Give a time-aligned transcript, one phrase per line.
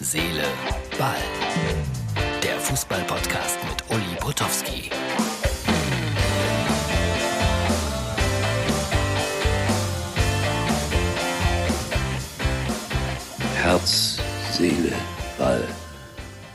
[0.00, 0.44] Seele,
[0.96, 1.16] Ball.
[2.40, 4.90] Der Fußball-Podcast mit Uli Potowski.
[13.56, 14.20] Herz,
[14.52, 14.92] Seele,
[15.36, 15.66] Ball.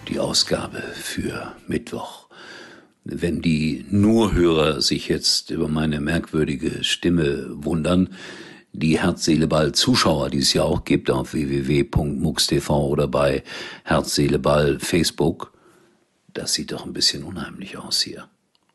[0.07, 2.27] Die Ausgabe für Mittwoch.
[3.03, 8.07] Wenn die Nurhörer sich jetzt über meine merkwürdige Stimme wundern,
[8.73, 13.43] die Herz-Seele-Ball-Zuschauer, die es ja auch gibt auf www.mux.tv oder bei
[13.83, 15.53] Herz-Seele-Ball Facebook,
[16.33, 18.27] das sieht doch ein bisschen unheimlich aus hier.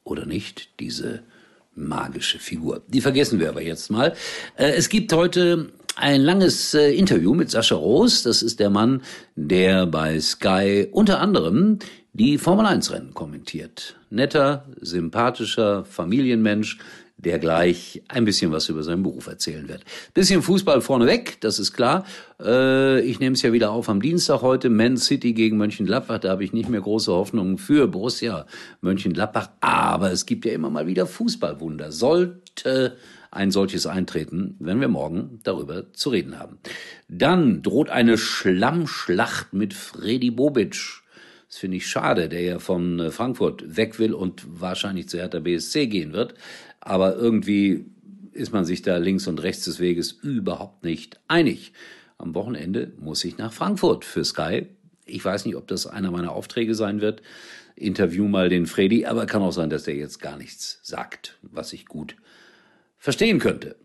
[0.04, 0.70] Oder nicht?
[0.80, 1.24] Diese
[1.74, 2.82] magische Figur.
[2.88, 4.14] Die vergessen wir aber jetzt mal.
[4.56, 8.22] Äh, es gibt heute ein langes äh, Interview mit Sascha Roos.
[8.22, 9.02] Das ist der Mann,
[9.34, 11.78] der bei Sky unter anderem
[12.12, 13.96] die Formel 1 Rennen kommentiert.
[14.10, 16.78] Netter, sympathischer Familienmensch,
[17.18, 19.82] der gleich ein bisschen was über seinen Beruf erzählen wird.
[20.14, 22.06] Bisschen Fußball vorneweg, das ist klar.
[22.40, 26.20] Äh, ich nehme es ja wieder auf am Dienstag heute, Man City gegen Mönchengladbach.
[26.20, 28.46] Da habe ich nicht mehr große Hoffnungen für Borussia
[28.80, 29.50] Mönchengladbach.
[29.60, 31.90] Aber es gibt ja immer mal wieder Fußballwunder.
[31.90, 32.96] Sollte
[33.32, 36.58] ein solches eintreten, wenn wir morgen darüber zu reden haben.
[37.08, 41.02] Dann droht eine Schlammschlacht mit Freddy Bobic.
[41.48, 45.40] Das finde ich schade, der ja von äh, Frankfurt weg will und wahrscheinlich zu Hertha
[45.40, 46.34] BSC gehen wird.
[46.80, 47.86] Aber irgendwie
[48.32, 51.72] ist man sich da links und rechts des Weges überhaupt nicht einig.
[52.18, 54.66] Am Wochenende muss ich nach Frankfurt für Sky.
[55.06, 57.22] Ich weiß nicht, ob das einer meiner Aufträge sein wird.
[57.76, 61.72] Interview mal den Freddy, aber kann auch sein, dass er jetzt gar nichts sagt, was
[61.72, 62.16] ich gut
[62.96, 63.76] verstehen könnte.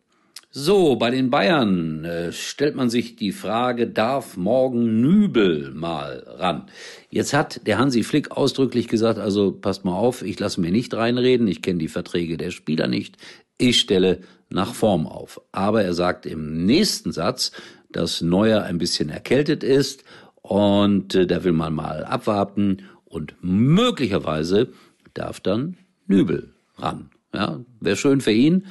[0.55, 6.67] So, bei den Bayern äh, stellt man sich die Frage, darf morgen Nübel mal ran?
[7.09, 10.93] Jetzt hat der Hansi Flick ausdrücklich gesagt, also passt mal auf, ich lasse mir nicht
[10.93, 13.17] reinreden, ich kenne die Verträge der Spieler nicht,
[13.57, 14.19] ich stelle
[14.51, 15.41] nach Form auf.
[15.51, 17.51] Aber er sagt im nächsten Satz,
[17.91, 20.03] dass Neuer ein bisschen erkältet ist
[20.43, 24.69] und äh, da will man mal abwarten und möglicherweise
[25.15, 27.09] darf dann Nübel ran.
[27.33, 28.67] Ja, wäre schön für ihn.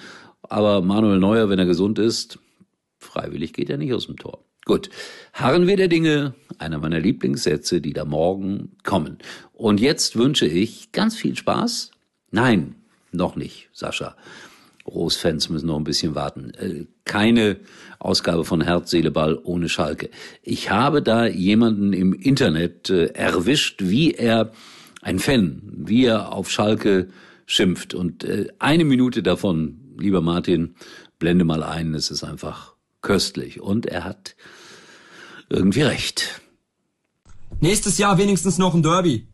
[0.53, 2.39] Aber Manuel Neuer, wenn er gesund ist,
[2.99, 4.45] freiwillig geht er nicht aus dem Tor.
[4.67, 4.91] Gut,
[5.33, 9.17] harren wir der Dinge, einer meiner Lieblingssätze, die da morgen kommen.
[9.55, 11.93] Und jetzt wünsche ich ganz viel Spaß.
[12.33, 12.75] Nein,
[13.13, 14.15] noch nicht, Sascha.
[14.85, 16.53] Großfans müssen noch ein bisschen warten.
[16.59, 17.57] Äh, keine
[17.99, 20.11] Ausgabe von Herz, Seele, Ball ohne Schalke.
[20.43, 24.53] Ich habe da jemanden im Internet äh, erwischt, wie er,
[25.01, 27.09] ein Fan, wie er auf Schalke
[27.47, 27.95] schimpft.
[27.95, 30.75] Und äh, eine Minute davon lieber Martin,
[31.19, 33.61] blende mal ein, es ist einfach köstlich.
[33.61, 34.37] Und er hat
[35.49, 36.41] irgendwie recht.
[37.61, 39.29] Nächstes Jahr wenigstens noch ein Derby.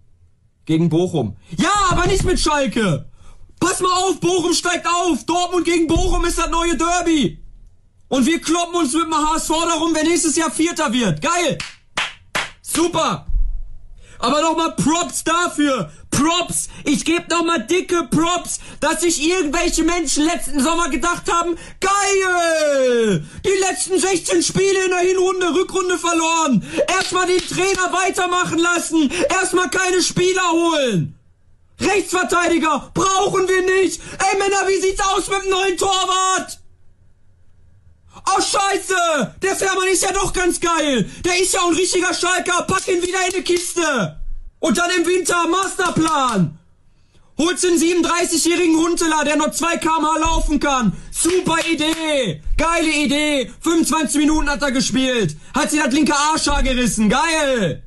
[0.67, 1.37] Gegen Bochum.
[1.57, 3.11] Ja, aber nicht mit Schalke!
[3.59, 5.25] Pass mal auf, Bochum steigt auf!
[5.25, 7.43] Dortmund gegen Bochum ist das neue Derby!
[8.09, 11.23] Und wir kloppen uns mit dem HSV darum, wer nächstes Jahr Vierter wird.
[11.23, 11.59] Geil!
[12.61, 13.27] Super!
[14.19, 15.91] Aber nochmal Props dafür.
[16.11, 16.69] Props.
[16.85, 23.25] Ich gebe nochmal dicke Props, dass sich irgendwelche Menschen letzten Sommer gedacht haben, geil!
[23.45, 26.65] Die letzten 16 Spiele in der Hinrunde, Rückrunde verloren.
[26.89, 29.11] Erstmal den Trainer weitermachen lassen.
[29.29, 31.15] Erstmal keine Spieler holen.
[31.81, 34.01] Rechtsverteidiger brauchen wir nicht.
[34.19, 36.59] Ey Männer, wie sieht's aus mit dem neuen Torwart?
[38.27, 39.37] Oh Scheiße!
[39.43, 41.09] Der Fährmann ist ja doch ganz geil!
[41.25, 42.65] Der ist ja ein richtiger Schalker!
[42.65, 44.21] Pack ihn wieder in die Kiste!
[44.61, 46.59] Und dann im Winter Masterplan!
[47.39, 50.93] Holst den 37-jährigen Hunteler, der nur 2 km laufen kann.
[51.13, 52.43] Super Idee!
[52.57, 53.51] Geile Idee!
[53.61, 55.37] 25 Minuten hat er gespielt.
[55.55, 57.09] Hat sich das linke Arschhaar gerissen.
[57.09, 57.85] Geil!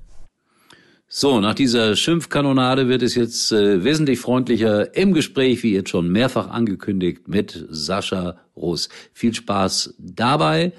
[1.10, 6.08] So, nach dieser Schimpfkanonade wird es jetzt äh, wesentlich freundlicher im Gespräch, wie jetzt schon
[6.08, 8.88] mehrfach angekündigt, mit Sascha Roos.
[9.12, 10.72] Viel Spaß dabei.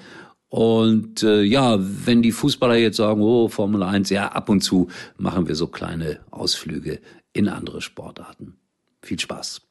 [0.53, 4.87] Und äh, ja, wenn die Fußballer jetzt sagen, oh, Formel 1, ja, ab und zu
[5.17, 6.99] machen wir so kleine Ausflüge
[7.33, 8.53] in andere Sportarten.
[9.01, 9.61] Viel Spaß.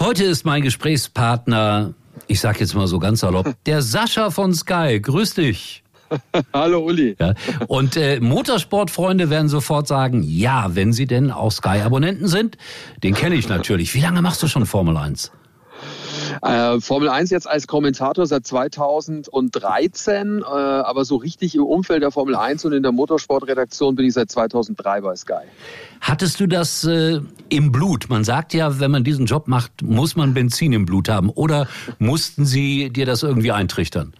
[0.00, 1.94] Heute ist mein Gesprächspartner,
[2.26, 4.98] ich sag jetzt mal so ganz salopp, der Sascha von Sky.
[5.00, 5.84] Grüß dich.
[6.52, 7.14] Hallo Uli.
[7.20, 7.34] Ja.
[7.68, 12.58] Und äh, Motorsportfreunde werden sofort sagen, ja, wenn sie denn auch Sky-Abonnenten sind,
[13.04, 13.94] den kenne ich natürlich.
[13.94, 15.30] Wie lange machst du schon Formel 1?
[16.42, 22.10] Äh, Formel 1 jetzt als Kommentator seit 2013, äh, aber so richtig im Umfeld der
[22.10, 25.42] Formel 1 und in der Motorsportredaktion bin ich seit 2003 bei Sky.
[26.00, 28.08] Hattest du das äh, im Blut?
[28.08, 31.30] Man sagt ja, wenn man diesen Job macht, muss man Benzin im Blut haben.
[31.30, 34.12] Oder mussten sie dir das irgendwie eintrichtern?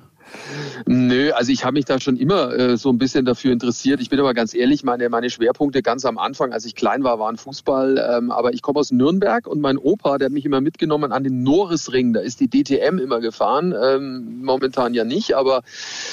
[0.86, 4.00] Nö, also ich habe mich da schon immer äh, so ein bisschen dafür interessiert.
[4.00, 7.18] Ich bin aber ganz ehrlich, meine, meine Schwerpunkte ganz am Anfang, als ich klein war,
[7.18, 8.16] waren Fußball.
[8.16, 11.24] Ähm, aber ich komme aus Nürnberg und mein Opa, der hat mich immer mitgenommen an
[11.24, 12.12] den Norrisring.
[12.12, 13.74] Da ist die DTM immer gefahren.
[13.80, 15.62] Ähm, momentan ja nicht, aber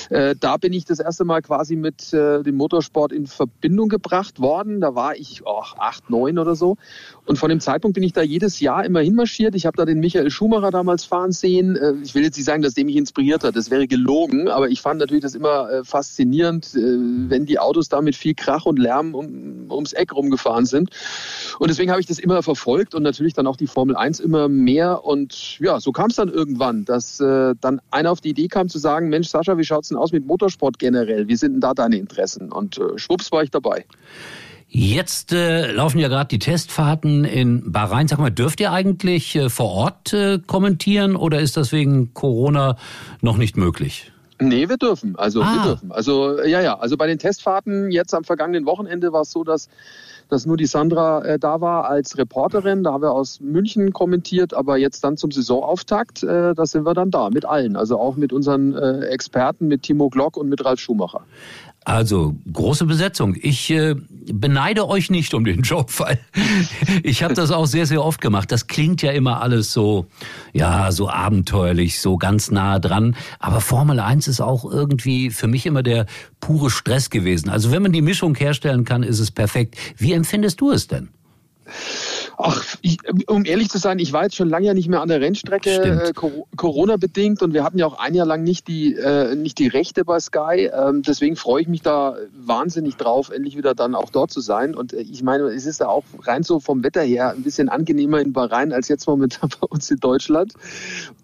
[0.09, 4.39] äh, da bin ich das erste Mal quasi mit äh, dem Motorsport in Verbindung gebracht
[4.39, 4.81] worden.
[4.81, 6.77] Da war ich oh, acht, neun oder so.
[7.25, 9.55] Und von dem Zeitpunkt bin ich da jedes Jahr immer hinmarschiert.
[9.55, 11.75] Ich habe da den Michael Schumacher damals fahren sehen.
[11.75, 13.55] Äh, ich will jetzt nicht sagen, dass der mich inspiriert hat.
[13.55, 14.47] Das wäre gelogen.
[14.47, 18.33] Aber ich fand natürlich das immer äh, faszinierend, äh, wenn die Autos da mit viel
[18.33, 20.89] Krach und Lärm um, ums Eck rumgefahren sind.
[21.59, 24.49] Und deswegen habe ich das immer verfolgt und natürlich dann auch die Formel 1 immer
[24.49, 25.05] mehr.
[25.05, 28.69] Und ja, so kam es dann irgendwann, dass äh, dann einer auf die Idee kam
[28.69, 31.27] zu sagen, Mensch, Sascha, wie schaut's denn aus mit Motorsport generell?
[31.27, 32.51] Wie sind denn da deine Interessen?
[32.51, 33.85] Und äh, schwupps war ich dabei.
[34.71, 38.07] Jetzt äh, laufen ja gerade die Testfahrten in Bahrain.
[38.07, 42.77] Sag mal, dürft ihr eigentlich äh, vor Ort äh, kommentieren oder ist das wegen Corona
[43.21, 44.11] noch nicht möglich?
[44.39, 45.15] Nee, wir dürfen.
[45.17, 45.53] Also ah.
[45.53, 45.91] wir dürfen.
[45.91, 46.79] Also ja, ja.
[46.79, 49.69] Also bei den Testfahrten jetzt am vergangenen Wochenende war es so, dass
[50.29, 52.83] dass nur die Sandra äh, da war als Reporterin.
[52.83, 56.93] Da haben wir aus München kommentiert, aber jetzt dann zum Saisonauftakt, äh, da sind wir
[56.93, 57.75] dann da mit allen.
[57.75, 61.21] Also auch mit unseren äh, Experten, mit Timo Glock und mit Ralf Schumacher.
[61.85, 63.35] Also große Besetzung.
[63.41, 63.95] Ich äh,
[64.31, 66.19] beneide euch nicht um den Job, weil
[67.03, 68.51] ich habe das auch sehr, sehr oft gemacht.
[68.51, 70.05] Das klingt ja immer alles so,
[70.53, 73.15] ja, so abenteuerlich, so ganz nah dran.
[73.39, 76.05] Aber Formel 1 ist auch irgendwie für mich immer der
[76.39, 77.49] pure Stress gewesen.
[77.49, 79.75] Also wenn man die Mischung herstellen kann, ist es perfekt.
[79.97, 81.09] Wie empfindest du es denn?
[82.41, 85.09] Ach, ich, um ehrlich zu sein, ich war jetzt schon lange ja nicht mehr an
[85.09, 85.69] der Rennstrecke,
[86.05, 89.67] äh, Corona-bedingt und wir hatten ja auch ein Jahr lang nicht die, äh, nicht die
[89.67, 90.71] Rechte bei Sky.
[90.73, 94.73] Ähm, deswegen freue ich mich da wahnsinnig drauf, endlich wieder dann auch dort zu sein.
[94.73, 97.67] Und äh, ich meine, es ist ja auch rein so vom Wetter her ein bisschen
[97.67, 100.53] angenehmer in Bahrain als jetzt momentan bei uns in Deutschland.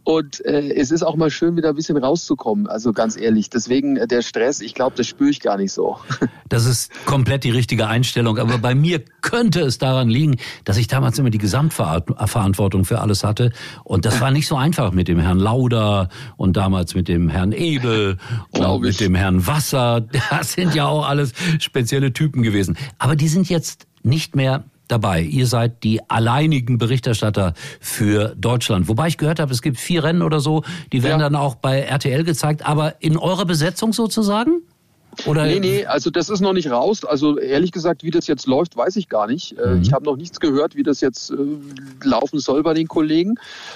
[0.06, 3.50] Und äh, es ist auch mal schön, wieder ein bisschen rauszukommen, also ganz ehrlich.
[3.50, 5.98] Deswegen äh, der Stress, ich glaube, das spüre ich gar nicht so.
[6.48, 8.38] Das ist komplett die richtige Einstellung.
[8.38, 13.24] Aber bei mir könnte es daran liegen, dass ich damals immer die Gesamtverantwortung für alles
[13.24, 13.52] hatte.
[13.84, 16.07] Und das war nicht so einfach mit dem Herrn Lauder
[16.38, 18.18] und damals mit dem Herrn Ebel
[18.52, 20.06] und mit dem Herrn Wasser.
[20.30, 22.78] Das sind ja auch alles spezielle Typen gewesen.
[23.00, 25.22] Aber die sind jetzt nicht mehr dabei.
[25.22, 28.88] Ihr seid die alleinigen Berichterstatter für Deutschland.
[28.88, 31.30] Wobei ich gehört habe, es gibt vier Rennen oder so, die werden ja.
[31.30, 32.66] dann auch bei RTL gezeigt.
[32.66, 34.62] Aber in eurer Besetzung sozusagen?
[35.26, 37.06] Oder nee, nee, also das ist noch nicht raus.
[37.06, 39.58] Also ehrlich gesagt, wie das jetzt läuft, weiß ich gar nicht.
[39.58, 39.82] Äh, mhm.
[39.82, 41.36] Ich habe noch nichts gehört, wie das jetzt äh,
[42.04, 43.36] laufen soll bei den Kollegen.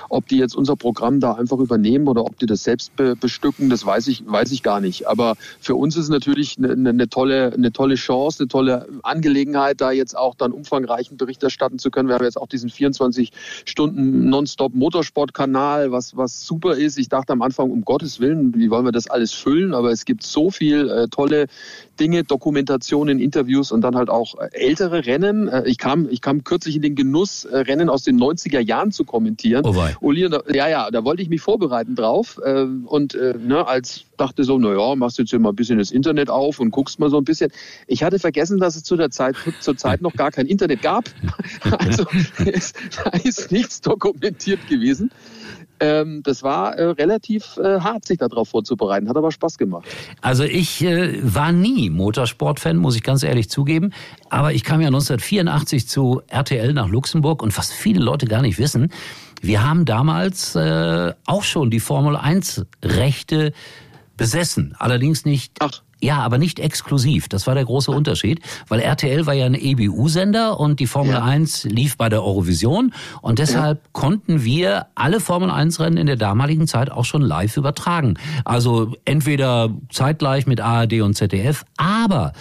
[0.10, 3.70] Ob die jetzt unser Programm da einfach übernehmen oder ob die das selbst be bestücken,
[3.70, 5.08] das weiß ich, weiß ich gar nicht.
[5.08, 9.92] Aber für uns ist natürlich eine, eine, tolle, eine tolle Chance, eine tolle Angelegenheit, da
[9.92, 12.10] jetzt auch dann umfangreichen Bericht erstatten zu können.
[12.10, 13.32] Wir haben jetzt auch diesen 24
[13.66, 16.98] Stunden Nonstop Motorsportkanal, was, was super ist.
[16.98, 19.74] Ich dachte am Anfang, um Gottes Willen, wie wollen wir das alles füllen?
[19.74, 21.48] Aber es gibt so viel äh, tolle tolle
[22.00, 25.48] Dinge, Dokumentationen, Interviews und dann halt auch äh, ältere Rennen.
[25.48, 28.92] Äh, ich kam, ich kam kürzlich in den Genuss, äh, Rennen aus den 90er Jahren
[28.92, 29.66] zu kommentieren.
[29.66, 34.58] Oh Uli, ja, ja, da wollte ich mich vorbereiten drauf und ne, als dachte so,
[34.58, 37.24] naja, machst jetzt hier mal ein bisschen das Internet auf und guckst mal so ein
[37.24, 37.52] bisschen.
[37.88, 41.06] Ich hatte vergessen, dass es zu der Zeit, zur Zeit noch gar kein Internet gab.
[41.80, 42.06] Also
[42.46, 42.74] es,
[43.04, 45.12] da ist nichts dokumentiert gewesen
[45.80, 49.10] ähm, das war äh, relativ äh, hart, sich darauf vorzubereiten.
[49.10, 49.86] Hat aber Spaß gemacht.
[50.22, 53.92] Also ich äh, war nie Motorsportfan, muss ich ganz ehrlich zugeben.
[54.30, 58.58] Aber ich kam ja 1984 zu RTL nach Luxemburg und was viele Leute gar nicht
[58.58, 58.92] wissen,
[59.42, 63.54] wir haben damals äh, auch schon die Formel 1 Rechte
[64.18, 64.76] besessen.
[64.78, 65.82] Allerdings nicht Ach.
[66.02, 67.28] Ja, aber nicht exklusiv.
[67.28, 71.24] Das war der große Unterschied, weil RTL war ja ein EBU-Sender und die Formel ja.
[71.24, 73.90] 1 lief bei der Eurovision und deshalb ja.
[73.92, 78.18] konnten wir alle Formel 1-Rennen in der damaligen Zeit auch schon live übertragen.
[78.46, 82.34] Also entweder zeitgleich mit ARD und ZDF, aber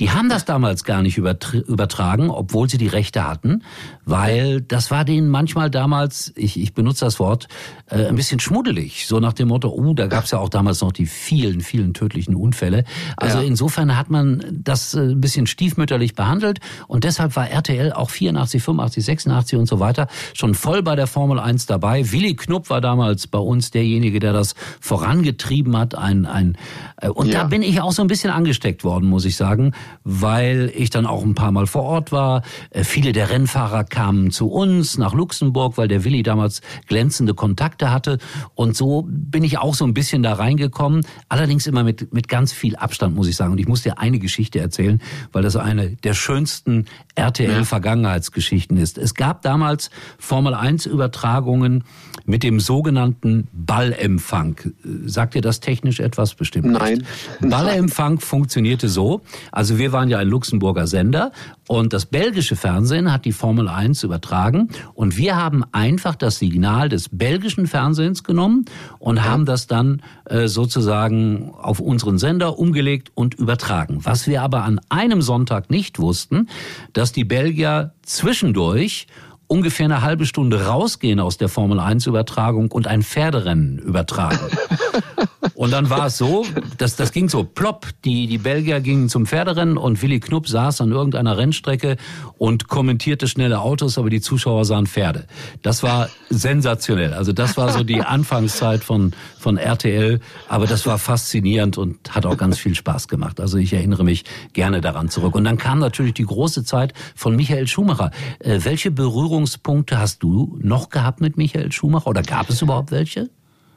[0.00, 3.62] die haben das damals gar nicht übertragen, obwohl sie die Rechte hatten,
[4.04, 7.48] weil das war denen manchmal damals, ich, ich benutze das Wort,
[7.88, 9.06] äh, ein bisschen schmuddelig.
[9.06, 12.34] So nach dem Motto, oh, da gab's ja auch damals noch die vielen, vielen tödlichen
[12.34, 12.84] Unfälle.
[13.16, 13.44] Also ja.
[13.44, 18.62] insofern hat man das äh, ein bisschen stiefmütterlich behandelt und deshalb war RTL auch 84,
[18.62, 22.10] 85, 86 und so weiter schon voll bei der Formel 1 dabei.
[22.12, 25.94] Willi Knupp war damals bei uns derjenige, der das vorangetrieben hat.
[25.94, 26.56] Ein, ein,
[27.00, 27.42] äh, und ja.
[27.42, 29.72] da bin ich auch so ein bisschen angesteckt worden, muss ich sagen
[30.04, 32.42] weil ich dann auch ein paar Mal vor Ort war.
[32.70, 37.90] Äh, viele der Rennfahrer kamen zu uns nach Luxemburg, weil der Willi damals glänzende Kontakte
[37.90, 38.18] hatte.
[38.54, 41.04] Und so bin ich auch so ein bisschen da reingekommen.
[41.28, 43.50] Allerdings immer mit, mit ganz viel Abstand Abstand, muss ich sagen.
[43.50, 46.84] Und ich muss dir eine Geschichte erzählen, weil das eine der schönsten
[47.16, 48.98] RTL-Vergangenheitsgeschichten ist.
[48.98, 51.82] Es gab damals Formel 1 Übertragungen
[52.24, 54.60] mit dem sogenannten Ballempfang.
[55.06, 56.66] Sagt dir das technisch etwas bestimmt?
[56.66, 57.04] Nein.
[57.40, 57.50] Nicht?
[57.50, 59.22] Ballempfang funktionierte so.
[59.50, 61.32] Also wir waren ja ein Luxemburger Sender
[61.66, 66.88] und das belgische Fernsehen hat die Formel 1 übertragen und wir haben einfach das Signal
[66.88, 68.66] des belgischen Fernsehens genommen
[69.00, 72.83] und haben das dann äh, sozusagen auf unseren Sender umgelegt
[73.14, 74.00] und übertragen.
[74.02, 76.48] Was wir aber an einem Sonntag nicht wussten,
[76.92, 79.06] dass die Belgier zwischendurch
[79.46, 84.38] ungefähr eine halbe Stunde rausgehen aus der Formel 1 Übertragung und ein Pferderennen übertragen.
[85.64, 86.44] Und dann war es so,
[86.76, 87.86] dass das ging so plopp.
[88.04, 91.96] Die, die Belgier gingen zum Pferderennen und Willy Knupp saß an irgendeiner Rennstrecke
[92.36, 95.26] und kommentierte schnelle Autos, aber die Zuschauer sahen Pferde.
[95.62, 97.14] Das war sensationell.
[97.14, 100.20] Also das war so die Anfangszeit von, von RTL.
[100.50, 103.40] Aber das war faszinierend und hat auch ganz viel Spaß gemacht.
[103.40, 105.34] Also ich erinnere mich gerne daran zurück.
[105.34, 108.10] Und dann kam natürlich die große Zeit von Michael Schumacher.
[108.38, 113.30] Äh, welche Berührungspunkte hast du noch gehabt mit Michael Schumacher oder gab es überhaupt welche?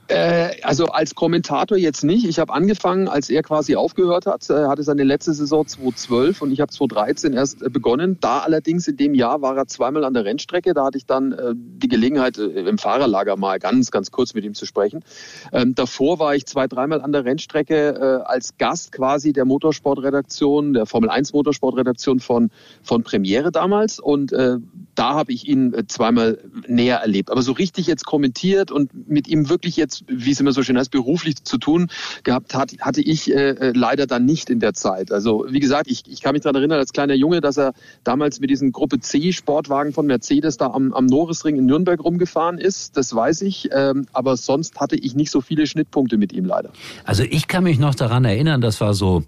[0.07, 2.25] Äh, also als Kommentator jetzt nicht.
[2.25, 4.49] Ich habe angefangen, als er quasi aufgehört hat.
[4.49, 8.17] Er hatte seine letzte Saison 2012 und ich habe 2013 erst äh, begonnen.
[8.21, 10.73] Da allerdings in dem Jahr war er zweimal an der Rennstrecke.
[10.73, 14.53] Da hatte ich dann äh, die Gelegenheit, im Fahrerlager mal ganz, ganz kurz mit ihm
[14.53, 15.03] zu sprechen.
[15.51, 20.85] Ähm, davor war ich zwei, dreimal an der Rennstrecke als Gast quasi der Motorsportredaktion, der
[20.85, 22.49] Formel 1 Motorsportredaktion von,
[22.81, 23.99] von Premiere damals.
[23.99, 27.31] Und da habe ich ihn zweimal näher erlebt.
[27.31, 30.77] Aber so richtig jetzt kommentiert und mit ihm wirklich jetzt wie es immer so schön
[30.77, 31.87] heißt, beruflich zu tun
[32.23, 35.11] gehabt hat, hatte ich äh, äh, leider dann nicht in der Zeit.
[35.11, 37.73] Also wie gesagt, ich, ich kann mich daran erinnern als kleiner Junge, dass er
[38.03, 42.57] damals mit diesem Gruppe C Sportwagen von Mercedes da am, am Norrisring in Nürnberg rumgefahren
[42.57, 42.97] ist.
[42.97, 43.69] Das weiß ich.
[43.71, 46.71] Ähm, aber sonst hatte ich nicht so viele Schnittpunkte mit ihm leider.
[47.03, 49.23] Also ich kann mich noch daran erinnern, das war so,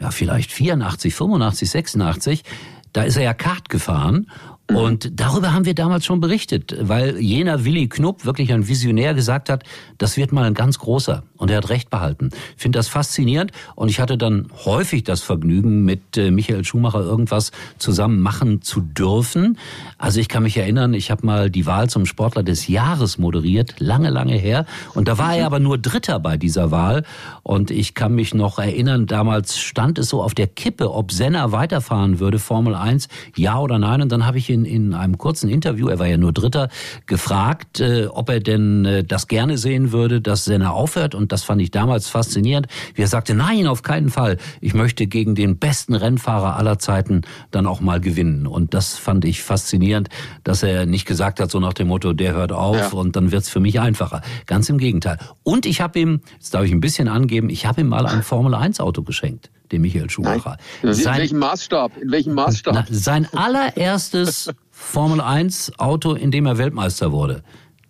[0.00, 2.42] ja vielleicht 84, 85, 86.
[2.92, 4.26] Da ist er ja Kart gefahren
[4.74, 9.48] und darüber haben wir damals schon berichtet, weil jener Willy Knupp, wirklich ein Visionär, gesagt
[9.48, 9.64] hat,
[9.98, 11.24] das wird mal ein ganz großer.
[11.36, 12.30] Und er hat recht behalten.
[12.56, 17.00] Ich finde das faszinierend und ich hatte dann häufig das Vergnügen, mit äh, Michael Schumacher
[17.00, 19.58] irgendwas zusammen machen zu dürfen.
[19.96, 23.80] Also ich kann mich erinnern, ich habe mal die Wahl zum Sportler des Jahres moderiert,
[23.80, 24.66] lange, lange her.
[24.94, 27.04] Und da war er aber nur Dritter bei dieser Wahl.
[27.42, 31.52] Und ich kann mich noch erinnern, damals stand es so auf der Kippe, ob Senna
[31.52, 34.02] weiterfahren würde, Formel 1, ja oder nein.
[34.02, 36.68] Und dann habe ich ihn in einem kurzen Interview, er war ja nur Dritter,
[37.06, 41.14] gefragt, äh, ob er denn äh, das gerne sehen würde, dass Senna aufhört.
[41.14, 42.66] Und das fand ich damals faszinierend.
[42.94, 44.36] Wie er sagte, nein, auf keinen Fall.
[44.60, 48.46] Ich möchte gegen den besten Rennfahrer aller Zeiten dann auch mal gewinnen.
[48.46, 50.08] Und das fand ich faszinierend,
[50.44, 52.88] dass er nicht gesagt hat, so nach dem Motto, der hört auf ja.
[52.90, 54.22] und dann wird's für mich einfacher.
[54.46, 55.18] Ganz im Gegenteil.
[55.42, 58.22] Und ich habe ihm, jetzt darf ich ein bisschen angeben, ich habe ihm mal ein
[58.22, 60.56] Formel 1 Auto geschenkt dem Michael Schumacher.
[60.82, 60.92] Nein.
[60.94, 61.96] In welchem Maßstab?
[61.96, 62.74] In welchem Maßstab?
[62.74, 67.42] Na, sein allererstes Formel 1 Auto, in dem er Weltmeister wurde.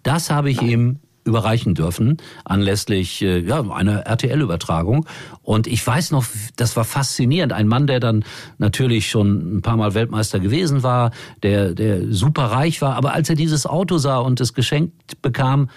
[0.03, 5.07] Das habe ich ihm überreichen dürfen anlässlich äh, ja, einer RTL-Übertragung.
[5.43, 6.25] Und ich weiß noch,
[6.57, 7.53] das war faszinierend.
[7.53, 8.25] Ein Mann, der dann
[8.59, 11.11] natürlich schon ein paar Mal Weltmeister gewesen war,
[11.43, 15.69] der, der super reich war, aber als er dieses Auto sah und es geschenkt bekam,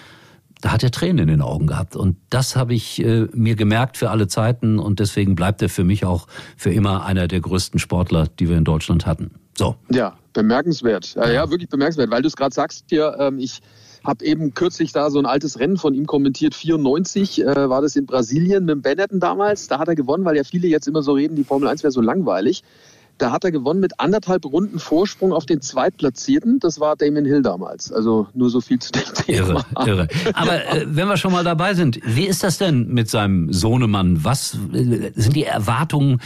[0.64, 1.98] da hat er Tränen in den Augen gehabt.
[1.98, 5.84] Und das habe ich äh, mir gemerkt für alle Zeiten und deswegen bleibt er für
[5.84, 9.32] mich auch für immer einer der größten Sportler, die wir in Deutschland hatten.
[9.58, 9.76] So.
[9.92, 11.16] Ja, bemerkenswert.
[11.16, 13.60] Ja, ja wirklich bemerkenswert, weil du es gerade sagst hier, ähm, ich
[14.06, 16.56] habe eben kürzlich da so ein altes Rennen von ihm kommentiert.
[16.56, 19.68] 94 äh, war das in Brasilien mit Benetton damals.
[19.68, 21.92] Da hat er gewonnen, weil ja viele jetzt immer so reden, die Formel 1 wäre
[21.92, 22.64] so langweilig.
[23.18, 26.60] Da hat er gewonnen mit anderthalb Runden Vorsprung auf den Zweitplatzierten.
[26.60, 27.92] Das war Damon Hill damals.
[27.92, 29.66] Also nur so viel zu dem Thema.
[29.78, 30.08] Irre, irre.
[30.34, 34.24] Aber äh, wenn wir schon mal dabei sind, wie ist das denn mit seinem Sohnemann?
[34.24, 36.22] Was äh, sind die Erwartungen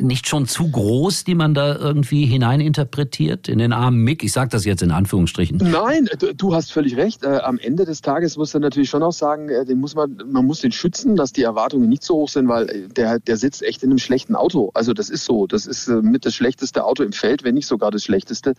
[0.00, 4.22] nicht schon zu groß, die man da irgendwie hineininterpretiert in den armen Mick?
[4.24, 5.58] Ich sage das jetzt in Anführungsstrichen.
[5.58, 7.24] Nein, du, hast völlig recht.
[7.24, 10.22] Äh, am Ende des Tages muss er natürlich schon auch sagen, äh, den muss man,
[10.26, 13.36] man muss den schützen, dass die Erwartungen nicht so hoch sind, weil äh, der, der
[13.36, 14.70] sitzt echt in einem schlechten Auto.
[14.74, 15.46] Also das ist so.
[15.46, 18.54] Das ist mit das schlechteste Auto im Feld, wenn nicht sogar das schlechteste.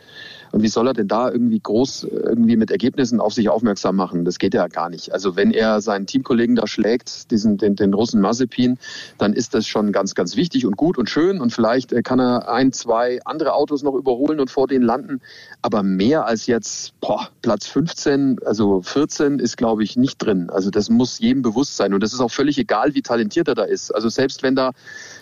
[0.51, 4.25] Und wie soll er denn da irgendwie groß irgendwie mit Ergebnissen auf sich aufmerksam machen?
[4.25, 5.13] Das geht ja gar nicht.
[5.13, 8.77] Also wenn er seinen Teamkollegen da schlägt, diesen, den, den Russen Mazepin,
[9.17, 12.01] dann ist das schon ganz, ganz wichtig und gut und schön schön und vielleicht äh,
[12.01, 15.21] kann er ein, zwei andere Autos noch überholen und vor denen landen.
[15.61, 20.50] Aber mehr als jetzt boah, Platz 15, also 14 ist, glaube ich, nicht drin.
[20.50, 21.93] Also das muss jedem bewusst sein.
[21.93, 23.93] Und das ist auch völlig egal, wie talentiert er da ist.
[23.93, 24.71] Also selbst wenn da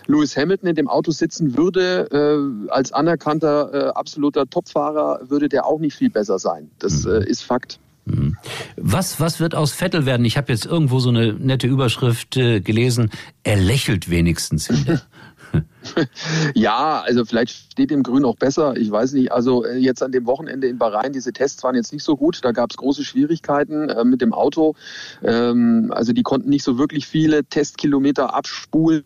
[0.06, 5.66] Lewis Hamilton in dem Auto sitzen würde, äh, als anerkannter, äh, absoluter Topfahrer, würde der
[5.66, 6.70] auch nicht viel besser sein.
[6.78, 7.12] Das mhm.
[7.12, 7.78] äh, ist Fakt.
[8.06, 8.36] Mhm.
[8.76, 10.24] Was, was wird aus Vettel werden?
[10.24, 13.10] Ich habe jetzt irgendwo so eine nette Überschrift äh, gelesen.
[13.42, 15.02] Er lächelt wenigstens wieder.
[16.54, 18.76] ja, also vielleicht steht dem Grün auch besser.
[18.76, 19.32] Ich weiß nicht.
[19.32, 22.40] Also äh, jetzt an dem Wochenende in Bahrain, diese Tests waren jetzt nicht so gut.
[22.42, 24.74] Da gab es große Schwierigkeiten äh, mit dem Auto.
[25.22, 29.04] Ähm, also die konnten nicht so wirklich viele Testkilometer abspulen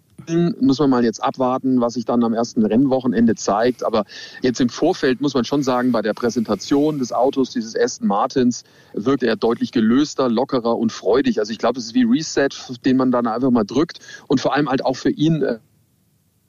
[0.60, 3.84] muss man mal jetzt abwarten, was sich dann am ersten Rennwochenende zeigt.
[3.84, 4.04] Aber
[4.42, 8.64] jetzt im Vorfeld muss man schon sagen, bei der Präsentation des Autos, dieses Aston Martins,
[8.94, 11.40] wirkt er deutlich gelöster, lockerer und freudig.
[11.40, 12.48] Also ich glaube, es ist wie Reset,
[12.84, 13.98] den man dann einfach mal drückt
[14.28, 15.58] und vor allem halt auch für ihn äh,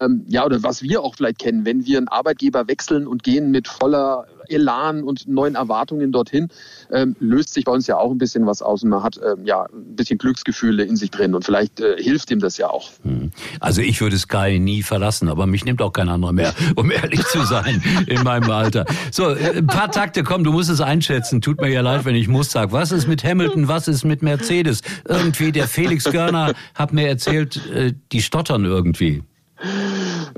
[0.02, 3.52] ähm, ja, oder was wir auch vielleicht kennen, wenn wir einen Arbeitgeber wechseln und gehen
[3.52, 6.50] mit voller Elan und neuen Erwartungen dorthin,
[6.92, 9.46] ähm, löst sich bei uns ja auch ein bisschen was aus und man hat ähm,
[9.46, 12.92] ja ein bisschen Glücksgefühle in sich drin und vielleicht äh, hilft ihm das ja auch.
[13.04, 13.32] Hm.
[13.60, 17.24] Also ich würde Sky nie verlassen, aber mich nimmt auch kein anderer mehr, um ehrlich
[17.26, 18.86] zu sein, in meinem Alter.
[19.12, 21.42] So, äh, ein paar Takte, komm, du musst es einschätzen.
[21.42, 22.72] Tut mir ja leid, wenn ich muss sag.
[22.72, 23.68] Was ist mit Hamilton?
[23.68, 24.82] Was ist mit Mercedes?
[25.08, 29.24] Irgendwie der Felix Görner hat mir erzählt, äh, die stottern irgendwie.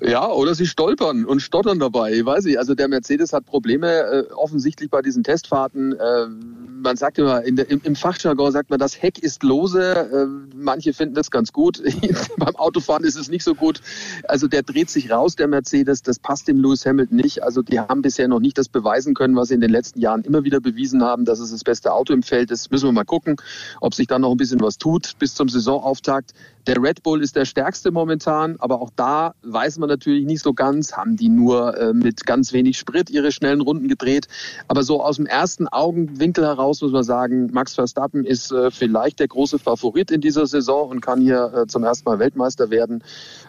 [0.02, 2.14] Ja, oder sie stolpern und stottern dabei.
[2.14, 2.60] Ich weiß nicht.
[2.60, 5.94] Also der Mercedes hat Probleme äh, offensichtlich bei diesen Testfahrten.
[5.94, 9.82] Äh, man sagt immer, der, im, im, Fachjargon sagt man, das Heck ist lose.
[9.82, 11.82] Äh, manche finden das ganz gut.
[12.38, 13.82] Beim Autofahren ist es nicht so gut.
[14.28, 16.04] Also der dreht sich raus, der Mercedes.
[16.04, 17.42] Das passt dem Lewis Hamilton nicht.
[17.42, 20.24] Also die haben bisher noch nicht das beweisen können, was sie in den letzten Jahren
[20.26, 22.72] immer wieder bewiesen haben, dass es das beste Auto im Feld ist.
[22.72, 23.38] Müssen wir mal gucken,
[23.82, 26.34] ob sich da noch ein bisschen was tut bis zum Saisonauftakt.
[26.68, 30.54] Der Red Bull ist der stärkste momentan, aber auch da weiß man natürlich nicht so
[30.54, 34.28] ganz, haben die nur äh, mit ganz wenig Sprit ihre schnellen Runden gedreht.
[34.68, 39.22] Aber so aus dem ersten Augenwinkel heraus muss man sagen, Max Verstappen ist äh, vielleicht
[39.22, 43.02] der große Favorit in dieser Saison und kann hier äh, zum ersten Mal Weltmeister werden.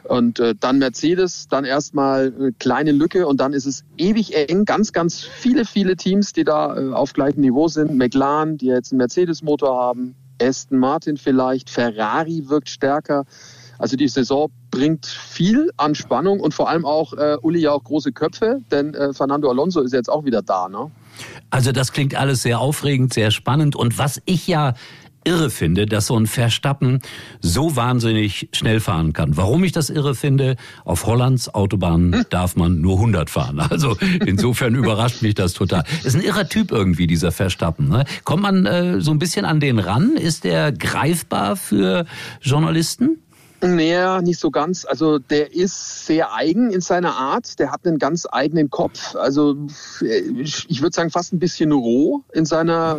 [0.04, 4.64] Und äh, dann Mercedes, dann erstmal eine kleine Lücke und dann ist es ewig eng.
[4.64, 7.96] Ganz, ganz viele, viele Teams, die da äh, auf gleichem Niveau sind.
[7.96, 13.24] McLaren, die jetzt einen Mercedes-Motor haben, Aston Martin vielleicht, Ferrari wirkt stärker.
[13.78, 17.84] Also die Saison bringt viel an Spannung und vor allem auch äh, Uli ja auch
[17.84, 20.90] große Köpfe, denn äh, Fernando Alonso ist jetzt auch wieder da, ne?
[21.50, 24.74] Also das klingt alles sehr aufregend, sehr spannend und was ich ja
[25.24, 27.00] irre finde, dass so ein Verstappen
[27.40, 29.36] so wahnsinnig schnell fahren kann.
[29.36, 32.24] Warum ich das irre finde, auf Hollands Autobahnen hm.
[32.30, 33.60] darf man nur 100 fahren.
[33.60, 33.96] Also
[34.26, 35.84] insofern überrascht mich das total.
[36.04, 37.88] Ist ein irrer Typ irgendwie, dieser Verstappen.
[37.88, 38.04] Ne?
[38.24, 40.16] Kommt man äh, so ein bisschen an den ran?
[40.16, 42.06] Ist der greifbar für
[42.40, 43.18] Journalisten?
[43.60, 44.84] Naja, nicht so ganz.
[44.84, 47.58] Also der ist sehr eigen in seiner Art.
[47.58, 49.16] Der hat einen ganz eigenen Kopf.
[49.16, 49.56] Also
[50.00, 52.98] ich würde sagen fast ein bisschen roh in seiner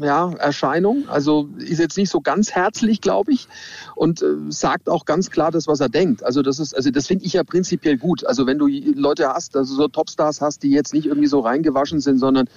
[0.00, 1.04] ja, Erscheinung.
[1.08, 3.46] Also ist jetzt nicht so ganz herzlich, glaube ich,
[3.94, 6.24] und äh, sagt auch ganz klar das, was er denkt.
[6.24, 8.26] Also das ist, also das finde ich ja prinzipiell gut.
[8.26, 12.00] Also wenn du Leute hast, also so Topstars hast, die jetzt nicht irgendwie so reingewaschen
[12.00, 12.48] sind, sondern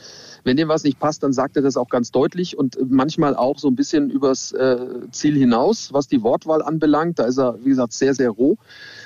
[0.45, 3.57] wenn dem was nicht passt, dann sagt er das auch ganz deutlich und manchmal auch
[3.57, 4.77] so ein bisschen übers äh,
[5.11, 7.17] Ziel hinaus, was die Wortwahl anbelangt.
[7.19, 8.57] Da ist er, wie gesagt, sehr, sehr roh.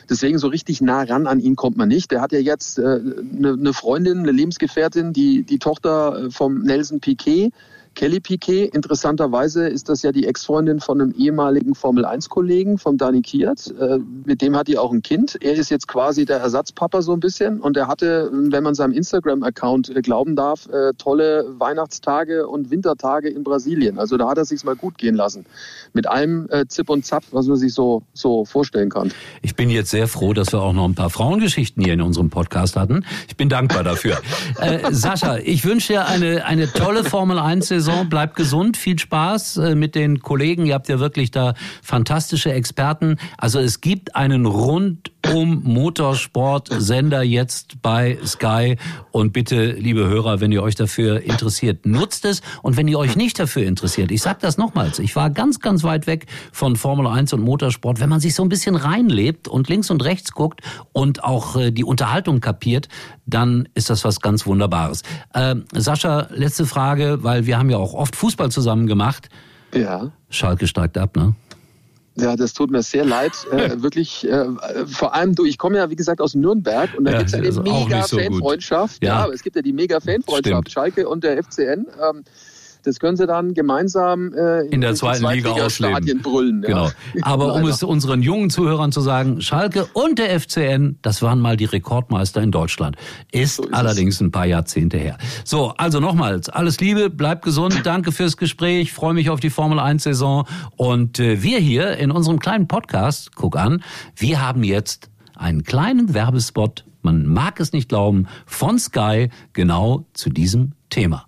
[0.10, 2.12] Deswegen so richtig nah ran an ihn kommt man nicht.
[2.12, 6.62] Der hat ja jetzt äh, eine, eine Freundin, eine Lebensgefährtin, die, die Tochter äh, vom
[6.62, 7.52] Nelson Piquet
[8.00, 13.74] Kelly Piquet, interessanterweise ist das ja die Ex-Freundin von einem ehemaligen Formel-1-Kollegen, von Dani Kiert.
[13.78, 15.38] Äh, mit dem hat die auch ein Kind.
[15.42, 17.60] Er ist jetzt quasi der Ersatzpapa so ein bisschen.
[17.60, 23.28] Und er hatte, wenn man seinem Instagram-Account äh, glauben darf, äh, tolle Weihnachtstage und Wintertage
[23.28, 24.00] in Brasilien.
[24.00, 25.46] Also da hat er sich mal gut gehen lassen.
[25.92, 29.12] Mit allem Zip und Zap, was man sich so, so vorstellen kann.
[29.42, 32.30] Ich bin jetzt sehr froh, dass wir auch noch ein paar Frauengeschichten hier in unserem
[32.30, 33.06] Podcast hatten.
[33.28, 34.18] Ich bin dankbar dafür.
[34.60, 38.10] äh, Sascha, ich wünsche dir eine, eine tolle Formel 1 Saison.
[38.10, 40.66] Bleibt gesund, viel Spaß äh, mit den Kollegen.
[40.66, 43.18] Ihr habt ja wirklich da fantastische Experten.
[43.38, 44.46] Also es gibt einen
[45.30, 48.76] rundum Motorsport-Sender jetzt bei Sky.
[49.12, 52.42] Und bitte, liebe Hörer, wenn ihr euch dafür interessiert, nutzt es.
[52.62, 55.84] Und wenn ihr euch nicht dafür interessiert, ich sag das nochmals, ich war ganz, ganz
[55.84, 58.02] weit weg von Formel 1 und Motorsport.
[58.02, 60.62] Wenn man sich so ein bisschen reinlebt und links und rechts guckt
[60.92, 62.90] und auch äh, die Unterhaltung kapiert,
[63.26, 65.04] dann ist das was ganz Wunderbares.
[65.34, 69.30] Äh, Sascha, letzte Frage, weil wir haben haben ja auch oft Fußball zusammen gemacht.
[69.74, 70.12] Ja.
[70.30, 71.36] Schalke steigt ab, ne?
[72.22, 73.34] Ja, das tut mir sehr leid.
[73.52, 74.46] Äh, wirklich, äh,
[74.88, 77.36] vor allem du, ich komme ja wie gesagt aus Nürnberg und da ja, gibt es
[77.36, 79.04] ja die mega so Fanfreundschaft.
[79.04, 79.26] Ja.
[79.26, 81.88] ja, es gibt ja die mega Fanfreundschaft, Schalke und der FCN.
[82.02, 82.24] Ähm,
[82.84, 86.22] das können sie dann gemeinsam äh, in, in der zweiten Liga ausleben.
[86.22, 86.62] brüllen.
[86.62, 86.86] Genau.
[86.86, 86.92] Ja.
[87.22, 91.58] Aber um es unseren jungen Zuhörern zu sagen, Schalke und der FCN, das waren mal
[91.58, 92.96] die Rekordmeister in Deutschland.
[93.32, 94.22] Ist, so ist allerdings es.
[94.22, 95.18] ein paar Jahrzehnte her.
[95.44, 99.80] So, also nochmals, alles Liebe, bleibt gesund, danke fürs Gespräch, freue mich auf die Formel
[99.80, 100.46] 1 Saison
[100.78, 103.84] und äh, wir hier in unserem kleinen Podcast, guck an,
[104.16, 110.30] wir haben jetzt einen kleinen Werbespot, man mag es nicht glauben, von Sky genau zu
[110.30, 111.26] diesem Thema.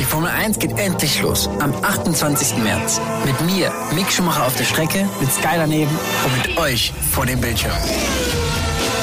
[0.00, 1.46] Die Formel 1 geht endlich los.
[1.60, 2.56] Am 28.
[2.56, 2.98] März.
[3.26, 5.90] Mit mir, Mick Schumacher auf der Strecke, mit Sky daneben
[6.24, 7.76] und mit euch vor dem Bildschirm.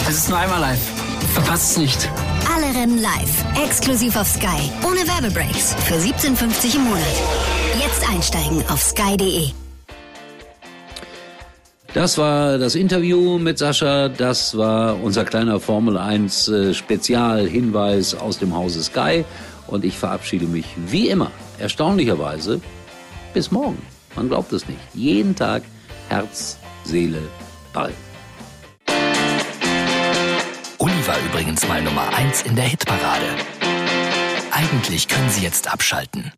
[0.10, 0.81] Es ist nur einmal live.
[1.36, 2.10] Verpasst es nicht.
[2.51, 3.63] Alle Rennen live.
[3.63, 4.71] Exklusiv auf Sky.
[4.83, 5.75] Ohne Werbebreaks.
[5.86, 7.03] Für 17,50 im Monat.
[7.79, 9.51] Jetzt einsteigen auf sky.de.
[11.93, 14.10] Das war das Interview mit Sascha.
[14.10, 19.23] Das war unser kleiner Formel 1 äh, Spezialhinweis aus dem Hause Sky.
[19.67, 22.62] Und ich verabschiede mich wie immer, erstaunlicherweise,
[23.34, 23.82] bis morgen.
[24.15, 24.80] Man glaubt es nicht.
[24.93, 25.63] Jeden Tag
[26.10, 27.21] Herz, Seele,
[27.73, 27.93] Ball.
[30.80, 33.27] Uli war übrigens mal Nummer 1 in der Hitparade.
[34.51, 36.32] Eigentlich können Sie jetzt abschalten.